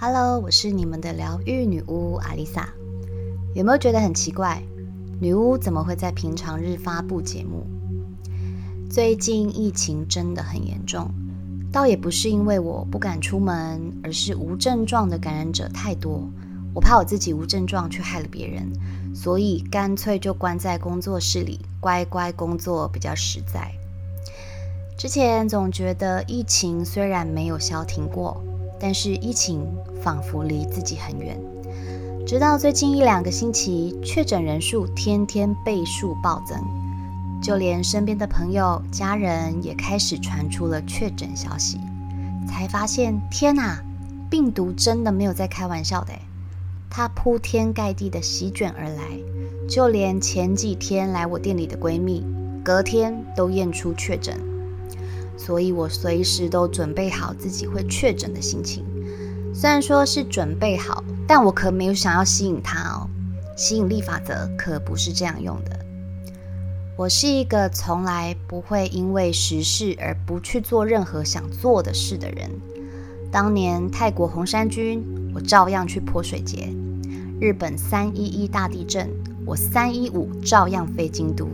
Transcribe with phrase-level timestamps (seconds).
[0.00, 2.68] Hello，我是你们的疗愈女巫阿丽萨。
[3.52, 4.62] 有没有觉得很奇怪？
[5.20, 7.66] 女巫怎么会在平常日发布节目？
[8.88, 11.10] 最近疫情真的很严重，
[11.72, 16.22] 倒也不是因为我不敢出门，而是无症状的感染者太多，
[16.72, 18.72] 我怕我自己无症状却害了别人，
[19.16, 23.72] 所以干脆就关在工作室里乖乖工作比较实在。
[24.96, 28.40] 之前总觉得疫情虽然没有消停过。
[28.80, 29.66] 但是疫情
[30.02, 31.36] 仿佛离自己很远，
[32.26, 36.58] 直到最近一两个星期，确诊人数天天倍数暴增，
[37.42, 41.80] 就连身边的朋友、家人也开始传出了确诊消息，
[42.46, 43.82] 才发现天哪，
[44.30, 46.12] 病毒真的没有在开玩笑的，
[46.88, 49.02] 它铺天盖地的席卷而来，
[49.68, 52.24] 就连前几天来我店里的闺蜜，
[52.64, 54.38] 隔天都验出确诊。
[55.38, 58.84] 所以我随时都准备好自己会确诊的心情。
[59.54, 63.08] 虽然说是准备好，但我可没有想要吸引他哦。
[63.56, 65.78] 吸引力法则可不是这样用的。
[66.96, 72.50] 我是一个从来不会因为时事而不去做任何想做的事的人。
[73.30, 75.02] 当年泰国红衫军，
[75.34, 76.72] 我照样去泼水节；
[77.40, 79.08] 日本三一一大地震，
[79.46, 81.48] 我三一五照样飞京都。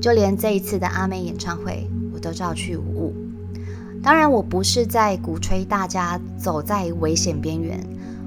[0.00, 1.88] 就连这一次的阿妹演唱会。
[2.22, 3.14] 都照去无误。
[4.02, 7.78] 当然，我不是在鼓吹大家走在危险边缘。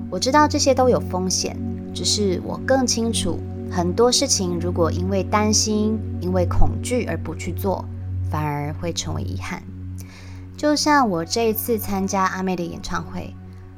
[0.10, 1.58] 我知道这些都有风险，
[1.94, 3.40] 只是我更清楚，
[3.72, 7.84] 很多事情如果因为担心、因为恐惧而不去做，
[8.30, 9.64] 反而会成为遗憾。
[10.56, 13.34] 就像我这一次参加阿妹的演唱会，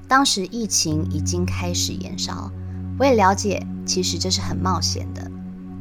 [0.08, 2.52] 当时疫情已经开始延烧，
[3.00, 5.32] 我也了解，其实这是很冒险的。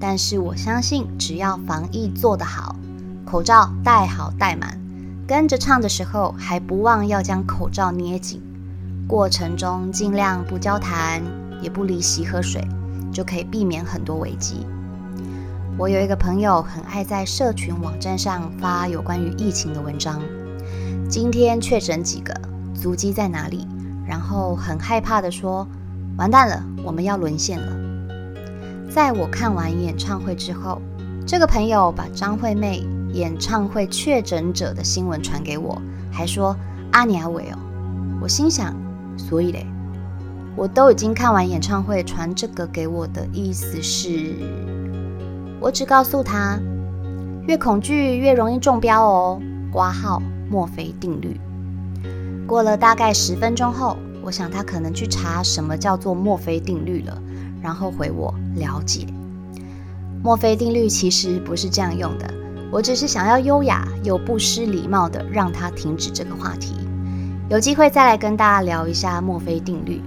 [0.01, 2.75] 但是我相信，只要防疫做得好。
[3.27, 4.79] 口罩戴好戴满，
[5.27, 8.41] 跟着唱的时候还不忘要将口罩捏紧。
[9.09, 11.21] 过程中尽量不交谈，
[11.61, 12.65] 也不离席喝水，
[13.13, 14.65] 就可以避免很多危机。
[15.77, 20.23] 我有一个朋友很爱在社群网站上发有关于疫情的文章。
[21.09, 22.33] 今天确诊几个，
[22.75, 23.67] 足迹在哪里？
[24.07, 25.67] 然后很害怕的说
[26.17, 27.77] ：“完蛋了，我们要沦陷了。”
[28.89, 30.81] 在我看完演唱会之后，
[31.27, 32.87] 这个朋友把张惠妹。
[33.17, 35.81] 演唱会确诊者的新闻传给我，
[36.13, 36.55] 还说
[36.93, 37.57] 阿尼阿伟哦，
[38.21, 38.77] 我心想，
[39.17, 39.67] 所以嘞，
[40.55, 44.35] 我都已经看完演唱会，传这个给我的意思是，
[45.59, 46.61] 我只告诉他，
[47.49, 49.41] 越恐惧越容易中标哦，
[49.73, 51.41] 挂号墨菲定律。
[52.47, 57.19] 过了大概十分钟后，我想他可能去查什么叫做墨菲定律了，
[57.63, 59.07] 然后回我了解，
[60.23, 62.31] 墨菲定律其实不是这样用的。
[62.71, 66.75] 我只是想要优雅又不失礼貌的让他停止这个话题，
[67.49, 70.03] 有机会再来跟大家聊一下墨菲定律。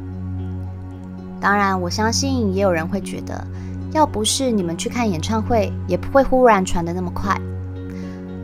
[1.42, 3.48] 当然，我相信也有人会觉得，
[3.94, 7.40] 要不是你们去看演唱会，也不会忽然传的那么快。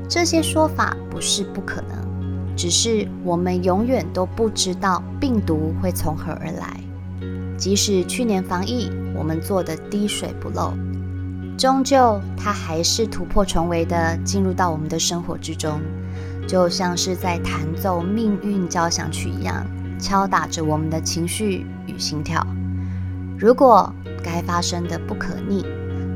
[0.07, 1.97] 这些说法不是不可能，
[2.55, 6.79] 只是我们永远都不知道病毒会从何而来。
[7.57, 10.73] 即使去年防疫，我们做的滴水不漏。
[11.57, 15.79] 终究，它还是突破重围的进入到我们的生活之中，
[16.47, 19.65] 就像是在弹奏命运交响曲一样，
[19.97, 22.45] 敲打着我们的情绪与心跳。
[23.39, 25.65] 如果该发生的不可逆，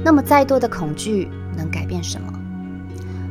[0.04, 2.34] 那么再多的恐惧能改变什么？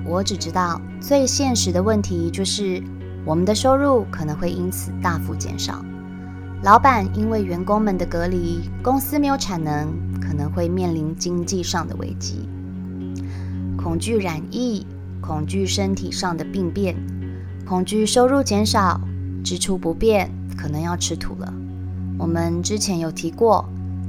[0.05, 2.83] 我只知道，最现实的问题就是，
[3.27, 5.85] 我们的收入可能会因此大幅减少。
[6.63, 9.89] 老板因为员工们的隔离，公司没有产能，
[10.21, 12.49] 可能会面临经济上的危机。
[13.77, 14.87] 恐惧染疫，
[15.21, 16.97] 恐惧身体上的病变，
[17.65, 19.01] 恐惧收入减少，
[19.45, 21.53] 支出不变，可能要吃土了。
[22.19, 23.69] 我们之前有提过，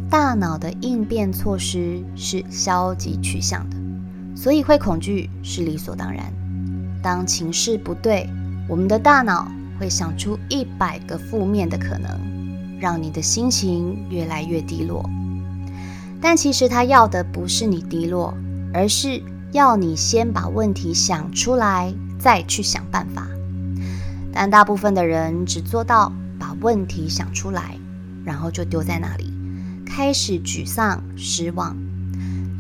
[0.10, 3.78] 大脑的应变措施是消极取向的，
[4.36, 6.34] 所以会恐惧是理所当然。
[7.02, 8.28] 当情势不对，
[8.68, 12.10] 我们的大脑会想出一百个负面的可能。
[12.82, 15.04] 让你的心情越来越低落，
[16.22, 18.34] 但其实他要的不是你低落，
[18.74, 19.22] 而是
[19.52, 23.28] 要你先把问题想出来，再去想办法。
[24.32, 27.78] 但大部分的人只做到把问题想出来，
[28.24, 29.34] 然后就丢在那里，
[29.86, 31.76] 开始沮丧失望。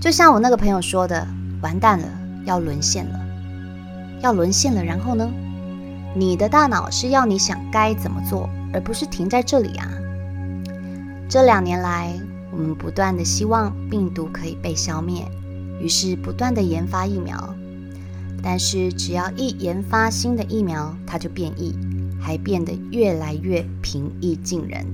[0.01, 1.27] 就像我那个朋友说的
[1.61, 2.07] ：“完蛋了，
[2.45, 3.19] 要沦陷了，
[4.21, 5.29] 要沦陷了。”然后呢？
[6.15, 9.87] 你的大脑是要你想该怎么做，而不是停在这里啊。
[11.29, 12.19] 这两年来，
[12.59, 15.25] 我们不断的希望病毒可以被消灭，
[15.79, 17.55] 于是不断的研发疫苗。
[18.43, 21.73] 但是只要一研发新的疫苗，它就变异，
[22.19, 24.85] 还变得越来越平易近人。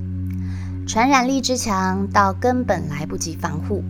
[0.88, 3.84] 传染力之强到根本来不及防护。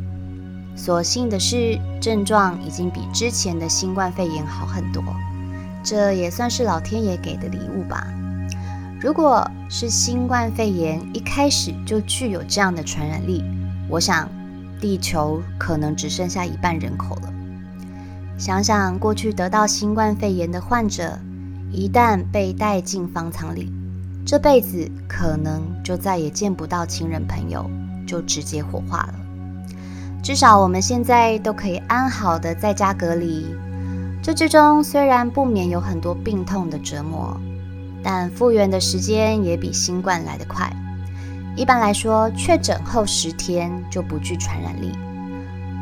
[0.77, 5.03] 所幸的是，症状已经比之前的新冠肺炎好很多，
[5.83, 8.07] 这也算是老天爷给的礼物吧。
[9.01, 13.43] 如果是新冠肺炎一开始就具有这样的传染力，
[13.89, 14.29] 我想
[14.79, 17.33] 地球可能只剩下一半人口了。
[18.37, 21.17] 想想过去得到新冠肺炎的患者，
[21.71, 23.71] 一旦被带进方舱里，
[24.25, 27.69] 这辈子可能就再也见不到亲人朋友，
[28.05, 29.13] 就直接火化了。
[30.21, 33.45] 至少我们现在都可以安好的在家隔离，
[34.21, 37.39] 这之中虽然不免有很多病痛的折磨，
[38.03, 40.69] 但复原的时间也比新冠来得快。
[41.55, 44.91] 一般来说，确诊后十天就不具传染力。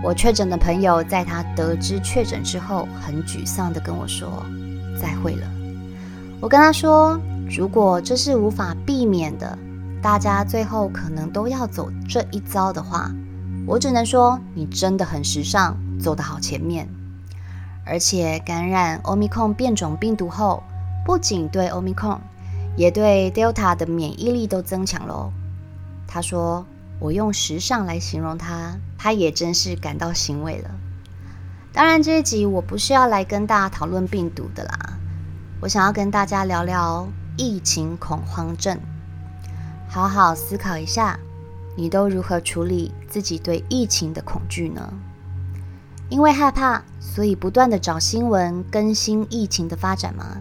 [0.04, 4.46] 我确诊的朋友在他得知确诊之后，很沮丧地跟我说
[5.02, 5.48] ：“再会了。”
[6.40, 9.58] 我跟他说：“如果这是无法避免的，
[10.00, 13.10] 大家最后可能都要走这一遭的话，
[13.66, 16.88] 我只能说你真的很时尚，走得好前面。
[17.84, 20.62] 而且感染 Omicron 变种病毒后，
[21.04, 22.20] 不仅对 Omicron，
[22.76, 25.32] 也对 Delta 的免疫力都增强喽。”
[26.14, 26.64] 他说。
[27.00, 30.70] 我用时尚来形容他，他也真是感到欣慰了。
[31.74, 34.94] 当然，这一集我不是要来跟大家讨论病毒的啦，
[35.60, 38.80] 我想要跟大家聊聊疫情恐慌症，
[39.90, 41.20] 好好思考一下，
[41.76, 44.94] 你都如何处理自己对疫情的恐惧呢？
[46.08, 50.38] 因为害怕，所以不断的找新闻更新疫情的发展吗？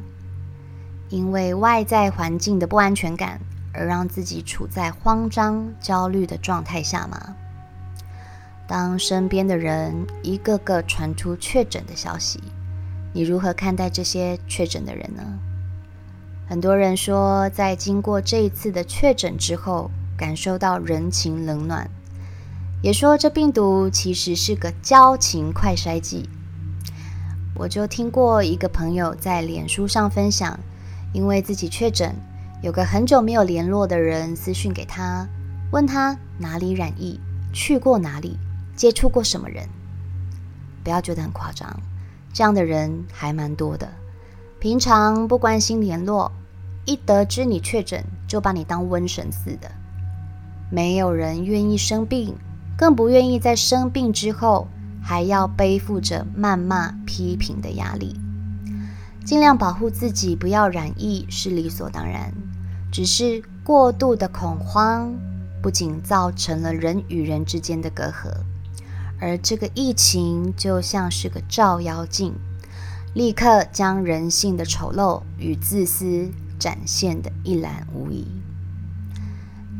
[1.08, 3.40] 因为外在环境的不安全感。
[3.72, 7.36] 而让自己处在慌张、焦虑的状态下吗？
[8.68, 12.40] 当身边的人一个个传出确诊的消息，
[13.12, 15.22] 你如何看待这些确诊的人呢？
[16.48, 21.90] 很多人说，在经过这一次的确诊之后，感受到人情冷暖，
[22.82, 26.28] 也说这病毒其实是个交情快筛剂。
[27.54, 30.58] 我就听过一个朋友在脸书上分享，
[31.12, 32.14] 因为自己确诊。
[32.62, 35.28] 有个很久没有联络的人私讯给他，
[35.72, 37.18] 问他哪里染疫，
[37.52, 38.38] 去过哪里，
[38.76, 39.68] 接触过什么人。
[40.84, 41.80] 不要觉得很夸张，
[42.32, 43.88] 这样的人还蛮多的。
[44.60, 46.30] 平常不关心联络，
[46.84, 49.68] 一得知你确诊，就把你当瘟神似的。
[50.70, 52.36] 没有人愿意生病，
[52.78, 54.68] 更不愿意在生病之后
[55.02, 58.14] 还要背负着谩骂、批评的压力。
[59.24, 62.32] 尽量保护自己，不要染疫是理所当然。
[62.92, 65.14] 只是过度的恐慌，
[65.62, 68.30] 不仅造成了人与人之间的隔阂，
[69.18, 72.34] 而这个疫情就像是个照妖镜，
[73.14, 78.26] 立刻将人性的丑陋与自私展现的一览无遗。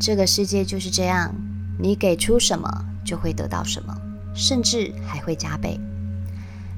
[0.01, 1.35] 这个世界就是这样，
[1.79, 3.95] 你给出什么就会得到什么，
[4.35, 5.79] 甚至还会加倍。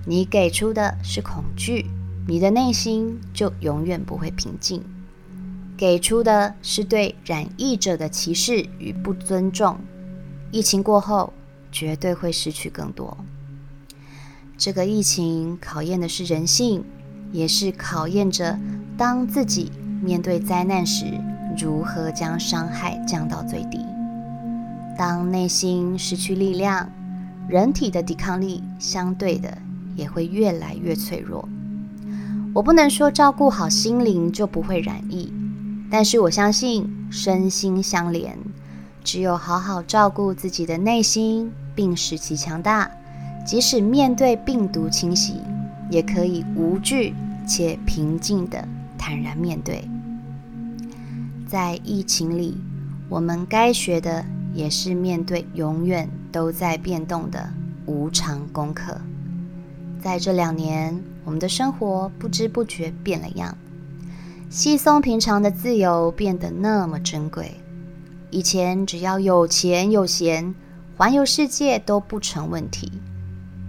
[0.04, 1.87] 你给出的是恐惧，
[2.26, 4.82] 你的内心就永远不会平静。
[5.76, 9.76] 给出的是对染疫者的歧视与不尊重，
[10.53, 11.32] 疫情过后
[11.73, 13.17] 绝对会失去更多。
[14.56, 16.85] 这个疫情考验的是人性，
[17.32, 18.56] 也是考验着
[18.97, 21.07] 当自己面对灾难时，
[21.59, 23.81] 如何将伤害降到最低。
[24.97, 26.88] 当内心失去力量，
[27.49, 29.59] 人体的抵抗力相对的
[29.97, 31.49] 也会越来越脆弱。
[32.54, 35.33] 我不能说照顾好心灵就不会染疫。
[35.96, 38.36] 但是我相信身心相连，
[39.04, 42.90] 只有好好照顾自己的内心，并使其强大，
[43.46, 45.40] 即使面对病毒侵袭，
[45.92, 47.14] 也可以无惧
[47.46, 48.66] 且平静的
[48.98, 49.88] 坦然面对。
[51.46, 52.58] 在疫情里，
[53.08, 57.48] 我们该学的也是面对永远都在变动的
[57.86, 59.00] 无常功课。
[60.02, 63.56] 在这两年，我们的生活不知不觉变了样。
[64.50, 67.54] 稀松平常的自由变得那么珍贵。
[68.30, 70.54] 以前只要有钱有闲，
[70.96, 72.92] 环游世界都不成问题。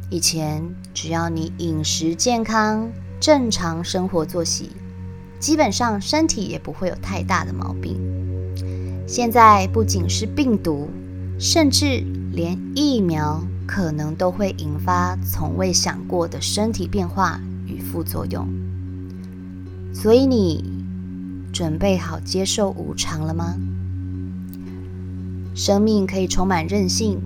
[0.10, 0.63] 以前
[0.94, 2.89] 只要你饮食健康、
[3.20, 4.72] 正常生活作息，
[5.39, 8.00] 基本上身体也不会有太大的毛病。
[9.08, 10.89] 现在不仅是病毒，
[11.39, 18.48] 甚至连疫苗可能都会引发从未想过的身体变化与副作用。
[19.96, 20.75] 所以你。
[21.54, 23.56] 准备好接受无常了吗？
[25.56, 27.22] 生命可以充满任性，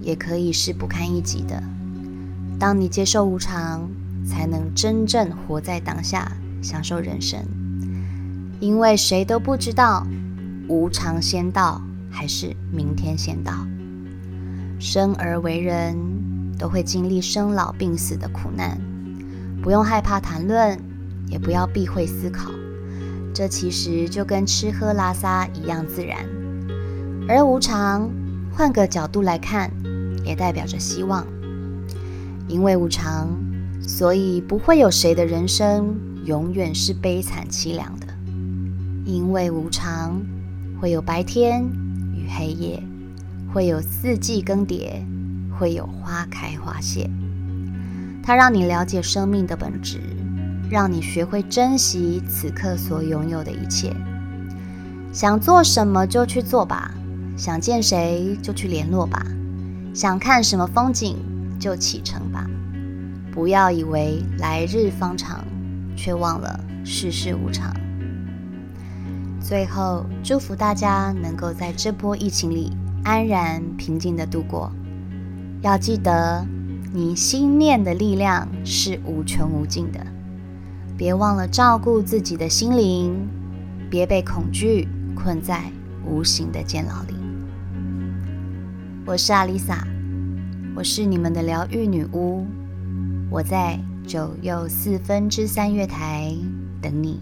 [0.00, 1.62] 也可以是不堪一击的。
[2.58, 3.86] 当你接受无常，
[4.26, 7.38] 才能真正活在当下，享受人生。
[8.58, 10.06] 因为谁都不知道
[10.66, 13.52] 无常先到还是明天先到。
[14.78, 15.94] 生而为人，
[16.58, 18.80] 都会经历生老病死的苦难，
[19.62, 20.80] 不用害怕谈论，
[21.28, 22.50] 也不要避讳思考。
[23.32, 26.18] 这其实就跟吃喝拉撒一样自然。
[27.28, 28.10] 而无常，
[28.52, 29.70] 换个角度来看，
[30.24, 31.26] 也代表着希望。
[32.46, 33.28] 因为无常，
[33.80, 38.06] 所以不会有谁的人生永远是悲惨凄凉的。
[39.04, 40.20] 因为无常，
[40.80, 41.64] 会有白天
[42.14, 42.82] 与黑夜，
[43.52, 45.02] 会有四季更迭，
[45.58, 47.10] 会有花开花谢。
[48.22, 50.00] 它让你了解生命的本质，
[50.74, 53.94] 让你学会珍惜此刻所拥有的一切。
[55.12, 56.92] 想做什么就去做吧。
[57.36, 59.24] 想见谁就去联络吧，
[59.94, 61.16] 想看什么风景
[61.60, 62.44] 就启程吧。
[63.30, 65.44] 不要以为来日方长，
[65.96, 67.72] 却忘了世事无常。
[69.40, 72.72] 最后，祝福大家能够在这波疫情里
[73.04, 74.72] 安然平静的度过。
[75.62, 76.44] 要记得，
[76.92, 80.04] 你心念的力量是无穷无尽的。
[80.96, 83.28] 别忘了照顾自己的心灵，
[83.90, 84.86] 别被恐惧
[85.16, 85.60] 困在
[86.06, 87.14] 无形的监牢里。
[89.04, 89.84] 我是阿丽萨，
[90.76, 92.46] 我是你们的疗愈女巫，
[93.28, 96.32] 我在九又四分之三月台
[96.80, 97.20] 等你。